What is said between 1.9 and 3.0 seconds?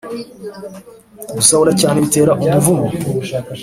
bitera umuvumo.